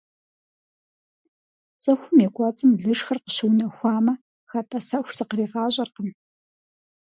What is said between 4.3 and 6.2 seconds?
хэтӀэсэху зыкъригъащӀэркъым.